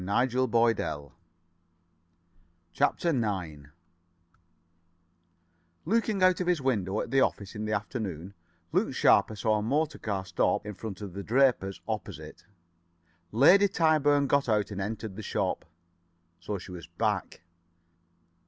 [0.01, 1.11] [Pg 60 61]
[2.73, 3.71] CHAPTER IX 1
[5.85, 8.33] Looking out of his window at the office in the afternoon,
[8.71, 12.45] Luke Sharper saw a motor car stop in front of the draper's opposite.
[13.31, 15.65] Lady Tyburn got out and entered the shop.
[16.39, 17.41] So she was back.